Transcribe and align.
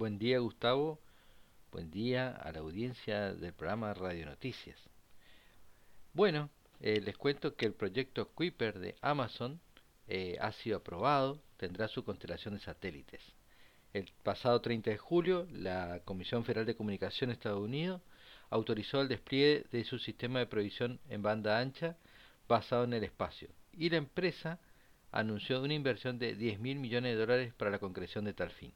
Buen 0.00 0.18
día, 0.18 0.38
Gustavo. 0.38 0.98
Buen 1.72 1.90
día 1.90 2.30
a 2.30 2.50
la 2.52 2.60
audiencia 2.60 3.34
del 3.34 3.52
programa 3.52 3.92
Radio 3.92 4.24
Noticias. 4.24 4.78
Bueno, 6.14 6.48
eh, 6.80 7.02
les 7.02 7.18
cuento 7.18 7.54
que 7.54 7.66
el 7.66 7.74
proyecto 7.74 8.30
Kuiper 8.30 8.78
de 8.78 8.96
Amazon 9.02 9.60
eh, 10.08 10.38
ha 10.40 10.52
sido 10.52 10.78
aprobado, 10.78 11.42
tendrá 11.58 11.86
su 11.86 12.02
constelación 12.02 12.54
de 12.54 12.60
satélites. 12.60 13.20
El 13.92 14.10
pasado 14.22 14.62
30 14.62 14.88
de 14.88 14.96
julio, 14.96 15.46
la 15.52 16.00
Comisión 16.06 16.46
Federal 16.46 16.64
de 16.64 16.76
Comunicación 16.76 17.28
de 17.28 17.34
Estados 17.34 17.60
Unidos 17.60 18.00
autorizó 18.48 19.02
el 19.02 19.08
despliegue 19.08 19.66
de 19.70 19.84
su 19.84 19.98
sistema 19.98 20.38
de 20.38 20.46
provisión 20.46 20.98
en 21.10 21.20
banda 21.20 21.58
ancha 21.58 21.98
basado 22.48 22.84
en 22.84 22.94
el 22.94 23.04
espacio 23.04 23.50
y 23.74 23.90
la 23.90 23.98
empresa 23.98 24.60
anunció 25.12 25.62
una 25.62 25.74
inversión 25.74 26.18
de 26.18 26.36
10 26.36 26.58
mil 26.58 26.78
millones 26.78 27.12
de 27.12 27.20
dólares 27.20 27.52
para 27.52 27.70
la 27.70 27.78
concreción 27.78 28.24
de 28.24 28.32
tal 28.32 28.50
fin. 28.50 28.72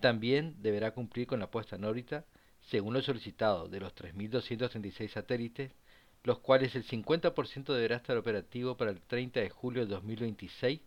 También 0.00 0.56
deberá 0.62 0.92
cumplir 0.92 1.26
con 1.26 1.40
la 1.40 1.50
puesta 1.50 1.76
en 1.76 1.84
órbita, 1.84 2.24
según 2.62 2.94
lo 2.94 3.02
solicitado, 3.02 3.68
de 3.68 3.80
los 3.80 3.94
3.236 3.94 5.08
satélites, 5.08 5.72
los 6.24 6.38
cuales 6.38 6.74
el 6.74 6.84
50% 6.84 7.72
deberá 7.72 7.96
estar 7.96 8.16
operativo 8.16 8.76
para 8.76 8.90
el 8.90 9.00
30 9.00 9.40
de 9.40 9.50
julio 9.50 9.86
de 9.86 9.94
2026 9.94 10.80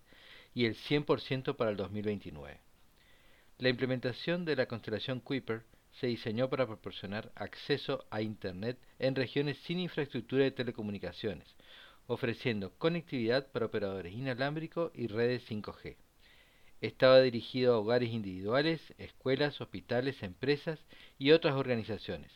y 0.55 0.65
el 0.65 0.75
100% 0.75 1.55
para 1.55 1.71
el 1.71 1.77
2029. 1.77 2.59
La 3.59 3.69
implementación 3.69 4.45
de 4.45 4.55
la 4.55 4.67
constelación 4.67 5.19
Kuiper 5.19 5.63
se 5.91 6.07
diseñó 6.07 6.49
para 6.49 6.65
proporcionar 6.65 7.31
acceso 7.35 8.05
a 8.09 8.21
Internet 8.21 8.79
en 8.97 9.15
regiones 9.15 9.57
sin 9.59 9.79
infraestructura 9.79 10.43
de 10.43 10.51
telecomunicaciones, 10.51 11.47
ofreciendo 12.07 12.73
conectividad 12.77 13.51
para 13.51 13.67
operadores 13.67 14.13
inalámbricos 14.13 14.91
y 14.95 15.07
redes 15.07 15.47
5G. 15.49 15.97
Estaba 16.83 17.21
dirigido 17.21 17.73
a 17.73 17.79
hogares 17.79 18.09
individuales, 18.09 18.81
escuelas, 18.97 19.61
hospitales, 19.61 20.21
empresas 20.21 20.85
y 21.17 21.31
otras 21.31 21.55
organizaciones. 21.55 22.29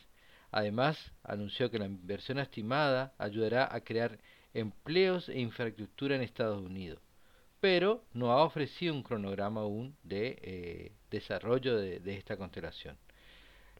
Además, 0.50 1.12
anunció 1.22 1.70
que 1.70 1.78
la 1.78 1.84
inversión 1.84 2.38
estimada 2.38 3.12
ayudará 3.18 3.68
a 3.70 3.82
crear 3.82 4.18
empleos 4.54 5.28
e 5.28 5.38
infraestructura 5.38 6.16
en 6.16 6.22
Estados 6.22 6.62
Unidos, 6.62 6.98
pero 7.60 8.06
no 8.14 8.32
ha 8.32 8.42
ofrecido 8.42 8.94
un 8.94 9.02
cronograma 9.02 9.60
aún 9.60 9.94
de 10.02 10.38
eh, 10.40 10.92
desarrollo 11.10 11.76
de, 11.76 12.00
de 12.00 12.16
esta 12.16 12.38
constelación. 12.38 12.96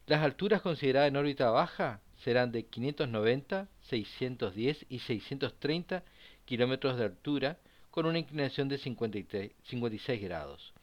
Las 0.05 0.21
alturas 0.21 0.61
consideradas 0.61 1.07
en 1.07 1.17
órbita 1.17 1.49
baja 1.49 1.99
serán 2.17 2.51
de 2.51 2.67
590, 2.67 3.67
610 3.89 4.85
y 4.87 4.99
630 4.99 6.03
kilómetros 6.45 6.95
de 6.95 7.05
altura 7.05 7.57
con 7.91 8.05
una 8.05 8.19
inclinación 8.19 8.67
de 8.69 8.77
56 8.77 10.21
grados. 10.21 10.73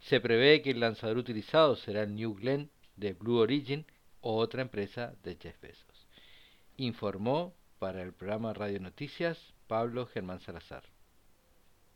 Se 0.00 0.20
prevé 0.20 0.62
que 0.62 0.70
el 0.70 0.80
lanzador 0.80 1.18
utilizado 1.18 1.76
será 1.76 2.02
el 2.02 2.14
New 2.14 2.34
Glenn 2.34 2.70
de 2.96 3.12
Blue 3.12 3.38
Origin 3.38 3.84
o 4.20 4.36
otra 4.36 4.62
empresa 4.62 5.14
de 5.22 5.36
Jeff. 5.40 5.56
Informó 6.76 7.54
para 7.78 8.02
el 8.02 8.12
programa 8.12 8.52
Radio 8.52 8.80
Noticias 8.80 9.38
Pablo 9.66 10.06
Germán 10.06 10.40
Salazar. 10.40 10.82